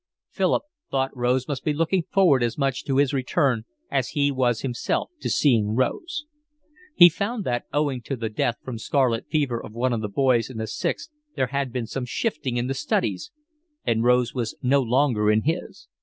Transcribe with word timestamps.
Philip 0.31 0.63
thought 0.89 1.15
Rose 1.15 1.47
must 1.47 1.63
be 1.63 1.73
looking 1.73 2.01
forward 2.01 2.41
as 2.41 2.57
much 2.57 2.83
to 2.85 2.97
his 2.97 3.13
return 3.13 3.65
as 3.91 4.09
he 4.17 4.31
was 4.31 4.61
himself 4.61 5.11
to 5.19 5.29
seeing 5.29 5.75
Rose. 5.75 6.25
He 6.95 7.07
found 7.07 7.43
that 7.43 7.65
owing 7.71 8.01
to 8.05 8.15
the 8.15 8.27
death 8.27 8.55
from 8.63 8.79
scarlet 8.79 9.27
fever 9.29 9.63
of 9.63 9.73
one 9.73 9.93
of 9.93 10.01
the 10.01 10.09
boys 10.09 10.49
in 10.49 10.57
the 10.57 10.65
Sixth 10.65 11.11
there 11.35 11.49
had 11.53 11.71
been 11.71 11.85
some 11.85 12.05
shifting 12.05 12.57
in 12.57 12.65
the 12.65 12.73
studies 12.73 13.29
and 13.85 14.03
Rose 14.03 14.33
was 14.33 14.57
no 14.63 14.81
longer 14.81 15.29
in 15.29 15.43
his. 15.43 15.87